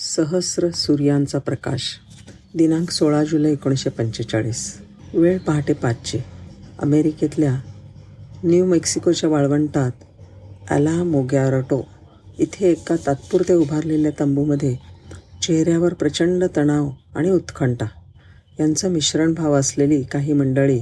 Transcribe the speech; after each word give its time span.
सहस्र 0.00 0.68
सूर्यांचा 0.70 1.38
प्रकाश. 1.38 1.82
दिनांक 2.54 2.90
सोळा 2.90 3.22
जुलै 3.24 3.50
एकोणीसशे 3.52 3.90
पंचेचाळीस. 3.90 4.62
वेळ 5.14 5.38
पहाटे 5.38 5.72
पाचशे 5.72 6.18
अमेरिकेतल्या 6.78 7.54
न्यू 8.44 8.66
मेक्सिकोच्या 8.66 9.30
वाळवंटात 9.30 10.04
ॲला 10.70 11.02
मोगॅरटो 11.04 11.82
इथे 12.38 12.70
एका 12.70 12.96
तात्पुरते 13.06 13.54
उभारलेल्या 13.54 14.10
तंबूमध्ये 14.20 14.74
चेहऱ्यावर 15.42 15.94
प्रचंड 15.94 16.44
तणाव 16.56 16.90
आणि 17.14 17.30
उत्कंठा 17.30 17.86
यांचं 18.58 18.90
मिश्रण 18.90 19.34
भाव 19.34 19.54
असलेली 19.54 20.02
काही 20.02 20.32
मंडळी 20.32 20.78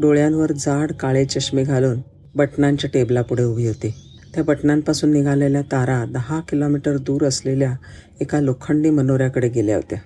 डोळ्यांवर 0.00 0.52
जाड 0.52 0.92
काळे 0.92 1.24
चष्मे 1.24 1.64
घालून 1.64 2.00
बटनांच्या 2.34 2.90
टेबलापुढे 2.94 3.44
उभी 3.44 3.66
होती. 3.66 3.94
त्या 4.36 4.44
बटनांपासून 4.44 5.12
निघालेल्या 5.12 5.62
तारा 5.62 6.04
दहा 6.04 6.40
किलोमीटर 6.40 6.96
दूर 6.96 7.24
असलेल्या 7.24 7.76
एका 8.20 8.40
लोखंडी 8.40 8.90
मनोऱ्याकडे 8.90 9.48
गेल्या 9.48 9.76
होत्या. 9.76 9.98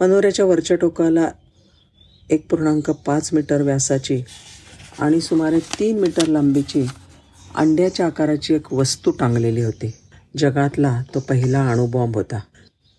मनोऱ्याच्या 0.00 0.44
वरच्या 0.44 0.76
टोकाला 0.76 1.28
एक 2.30 2.50
पूर्णांक 2.50 2.90
पाच 2.90 3.30
मीटर 3.32 3.62
व्यासाची 3.62 4.22
आणि 4.98 5.20
सुमारे 5.20 5.58
तीन 5.58 5.98
मीटर 5.98 6.26
लांबीची 6.26 6.86
अंड्याच्या 7.54 8.06
आकाराची 8.06 8.54
एक 8.54 8.72
वस्तू 8.72 9.10
टांगलेली 9.10 9.62
होती. 9.62 9.94
जगातला 10.36 11.02
तो 11.14 11.20
पहिला 11.20 11.68
अणुबॉम्ब 11.68 12.16
होता. 12.16 12.40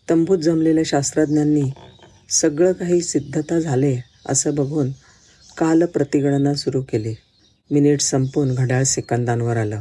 तंबूत 0.10 0.38
जमलेल्या 0.38 0.84
शास्त्रज्ञांनी 0.86 1.72
सगळं 2.30 2.72
काही 2.72 3.02
सिद्धता 3.02 3.60
झाले 3.60 3.98
असं 4.26 4.56
बघून 4.56 4.90
काल 5.58 5.84
प्रतिगणना 5.86 6.54
सुरू 6.54 6.82
केली. 6.82 7.14
मिनिट 7.72 8.02
संपून 8.02 8.56
घड्याळ 8.56 8.84
सेकंदांवर 8.84 9.58
आलं. 9.58 9.80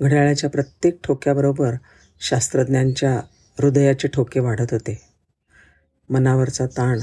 घड्याळाच्या 0.00 0.50
प्रत्येक 0.50 0.98
ठोक्याबरोबर 1.04 1.74
शास्त्रज्ञांच्या 2.20 3.20
हृदयाचे 3.58 4.08
ठोके 4.08 4.40
वाढत 4.40 4.72
होते. 4.72 5.00
मनावरचा 6.10 6.66
ताण 6.66 7.00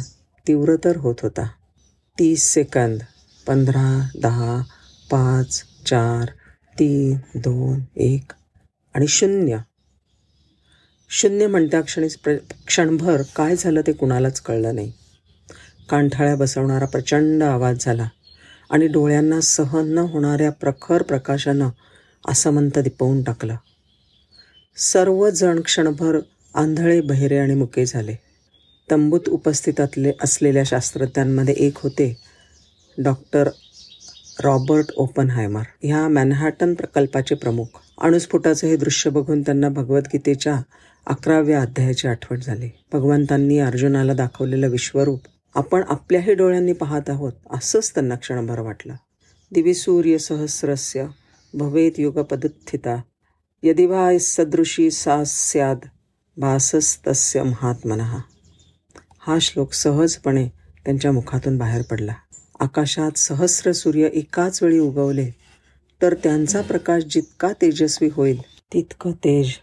तीव्र 0.48 0.76
तर 0.84 0.98
होत 0.98 1.16
होता. 1.22 1.48
तीस 2.20 2.44
सेकंद 2.44 3.00
पंधरा 3.48 4.10
दहा 4.22 4.62
पाच 5.12 5.64
चार 5.86 6.26
तीन 6.80 7.18
दोन 7.36 7.80
एक 7.96 8.32
आणि 8.94 9.08
शून्य. 9.08 9.58
शून्य 11.10 11.48
म्हणत्या 11.48 11.82
क्षणी 11.82 12.08
प्र 12.24 12.36
क्षणभर 12.68 13.22
काय 13.36 13.56
झालं 13.56 13.82
ते 13.88 13.92
कुणालाच 13.92 14.42
कळलं 14.42 14.76
नाही. 14.76 14.92
कांठाळ्या 15.90 16.36
बसवणारा 16.36 16.86
प्रचंड 16.86 17.44
आवाज 17.44 17.78
झाला 17.82 18.08
आणि 18.70 18.88
डोळ्यांना 18.88 19.42
सहन 19.42 19.88
न 19.88 19.98
होणाऱ्या 19.98 20.52
प्रखर 20.52 21.02
प्रकाशानं 21.02 21.70
असमंत 22.28 22.80
दिपवून 22.80 23.24
टाकलं. 23.24 23.56
सर्वजण 24.78 25.60
क्षणभर 25.60 26.20
आंधळे 26.56 27.02
बहिरे 27.02 27.38
आणि 27.38 27.56
मुके 27.56 27.86
झाले. 27.86 28.16
तंबूत 28.92 29.30
उपस्थितातले 29.30 30.12
असलेल्या 30.24 30.64
शास्त्रज्ञांमध्ये 30.64 31.54
एक 31.58 31.74
होते 31.78 32.18
डॉक्टर 32.98 33.50
रॉबर्ट 34.44 34.86
ओपनहायमर. 34.96 35.62
ह्या 35.84 36.08
मॅनहॅटन 36.08 36.74
प्रकल्पाचे 36.74 37.36
प्रमुख. 37.36 37.66
अणुस्फोटाचं 38.02 38.68
हे 38.68 38.76
दृश्य 38.76 39.10
बघून 39.10 39.42
त्यांना 39.42 39.70
भगवद्गीतेच्या 39.70 40.62
अकराव्या 41.08 41.62
अध्यायाची 41.62 42.08
आठवण 42.08 42.40
झाली. 42.40 42.70
भगवंतांनी 42.94 43.60
अर्जुनाला 43.60 44.14
दाखवलेलं 44.14 44.68
विश्वरूप 44.68 45.22
आपण 45.56 45.82
आपल्याही 45.88 46.34
डोळ्यांनी 46.34 46.74
पाहत 46.74 47.10
आहोत 47.10 47.34
असंच 47.52 47.94
त्यांना 47.94 48.16
क्षणभर 48.16 48.60
वाटलं. 48.60 48.94
दिवी 49.52 49.74
सूर्य 49.74 50.18
सहस्रस्य 50.18 51.06
भवेत 51.54 52.00
युगपदुत्थिता। 52.00 52.96
यदि 53.64 53.86
वा 53.86 54.18
सदृशी 54.18 54.90
सा 54.92 55.24
स्याद 55.24 55.86
भासस्तस्य 56.38 57.44
महात्मनः। 57.44 58.18
हा 59.20 59.38
श्लोक 59.42 59.74
सहजपणे 59.74 60.48
त्यांच्या 60.86 61.12
मुखातून 61.12 61.58
बाहेर 61.58 61.82
पडला। 61.82 62.14
आकाशात 62.60 63.18
सहस्र 63.18 63.72
सूर्य 63.72 64.10
एकाच 64.14 64.62
वेळी 64.64 64.80
उगवले 64.80 65.30
तर 66.02 66.14
त्यांचा 66.14 66.62
प्रकाश 66.62 67.04
जितका 67.04 67.52
तेजस्वी 67.62 68.10
होईल 68.14 68.42
तितकं 68.74 69.12
तेज 69.12 69.54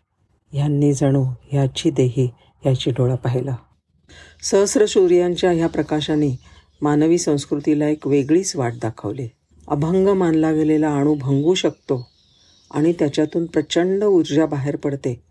ह्यांनी 0.52 0.92
जणू 0.92 1.22
ह्याची 1.22 1.90
देही 1.90 2.26
ह्याची 2.62 2.90
डोळा 2.90 3.14
पाहिला। 3.14 3.56
सहस्र 4.42 4.86
सूर्यांच्या 4.86 5.50
ह्या 5.50 5.66
प्रकाशाने 5.66 6.30
मानवी 6.82 7.18
संस्कृतीला 7.18 7.88
एक 7.88 8.06
वेगळीच 8.06 8.56
वाट 8.56 8.72
दाखवली। 8.82 9.28
अभंग 9.70 10.08
मानला 10.08 10.52
गेलेला 10.52 10.96
अणू 10.96 11.14
भंगू 11.14 11.54
शकतो 11.54 12.08
आणि 12.70 12.92
त्याच्यातून 12.92 13.46
प्रचंड 13.46 14.04
ऊर्जा 14.04 14.46
बाहेर 14.46 14.76
पडते 14.76 15.22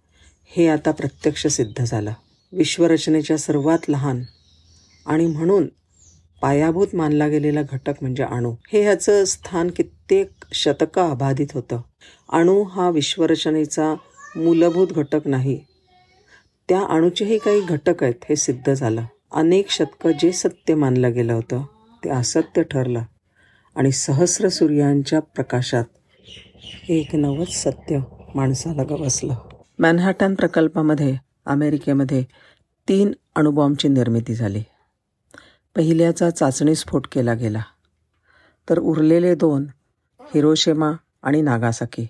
हे 0.46 0.68
आता 0.68 0.92
प्रत्यक्ष 0.92 1.48
सिद्ध 1.48 1.84
झालं. 1.84 2.12
विश्वरचनेच्या 2.54 3.38
सर्वात 3.38 3.78
लहान 3.90 4.24
आणि 5.06 5.26
म्हणून 5.26 5.68
पायाभूत 6.42 6.88
मानला 6.94 7.28
गेलेला 7.28 7.62
घटक 7.62 7.94
म्हणजे 8.02 8.24
अणू. 8.24 8.56
हे 8.74 8.82
ह्याचं 8.82 9.26
स्थान 9.26 9.70
कित्येक 9.70 10.30
शतकं 10.54 11.10
अबाधित 11.10 11.48
होतं. 11.54 11.82
अणू 12.30 12.64
हा 12.64 12.90
विश्वरचनेचा 12.90 13.96
मूलभूत 14.36 14.88
घटक 14.88 15.28
नाही. 15.28 15.60
त्या 16.70 16.84
अणूचेही 16.90 17.38
काही 17.38 17.62
घटक 17.62 18.04
आहेत 18.04 18.26
हे 18.30 18.36
सिद्ध 18.36 18.74
झालं. 18.74 19.02
अनेक 19.32 19.70
शतकं 19.70 20.12
जे 20.12 20.32
सत्य 20.32 20.76
मानलं 20.76 21.14
गेलं 21.14 21.34
होतं 21.34 21.64
ते 22.04 22.10
असत्य 22.10 22.64
ठरलं. 22.64 23.02
आणि 23.78 23.92
सहस्र 23.92 24.50
सूर्यांच्या 24.50 25.20
प्रकाशात 25.20 25.84
एक 26.90 27.16
नवच 27.16 27.64
सत्य 27.64 28.00
माणसाला 28.36 28.84
गवसलं 28.84 29.36
मॅनहॅटन 29.80 30.36
प्रकल्पामध्ये 30.36 31.18
अमेरिकेमध्ये 31.46 32.24
तीन 32.88 33.12
अणुबॉम्बची 33.36 33.88
निर्मिती 33.88 34.36
झाली. 34.36 34.64
पहिल्याचा 35.76 36.30
चाचणी 36.30 36.76
स्फोट 36.76 37.08
केला 37.12 37.34
गेला. 37.34 37.62
तर 38.70 38.80
उरलेले 38.80 39.36
दोन 39.36 39.68
हिरोशेमा 40.20 40.92
आणि 41.24 41.42
नागासाकी 41.42 42.08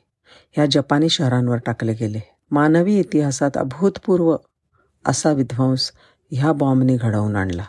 ह्या 0.51 0.66
जपानी 0.72 1.09
शहरांवर 1.09 1.57
टाकले 1.57 1.94
गेले. 1.94 2.19
मानवी 2.51 3.00
इतिहासात 3.00 3.51
अभूतपूर्व 3.56 4.35
असा 5.06 5.31
विध्वंस 5.31 5.91
ह्या 6.31 6.51
बॉम्बने 6.51 6.97
घडवून 6.97 7.35
आणला. 7.35 7.66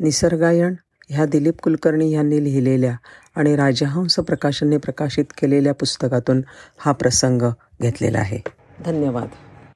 निसर्गायण 0.00 0.74
ह्या 1.08 1.26
दिलीप 1.26 1.60
कुलकर्णी 1.62 2.10
यांनी 2.12 2.44
लिहिलेल्या 2.44 2.96
आणि 3.36 3.56
राजहंस 3.56 4.14
प्रकाशनने 4.14 4.76
प्रकाशित 4.76 5.24
केलेल्या 5.40 5.74
पुस्तकातून 5.74 6.42
हा 6.78 6.92
प्रसंग 6.92 7.42
घेतलेला 7.82 8.18
आहे. 8.18 8.38
धन्यवाद. 8.84 9.28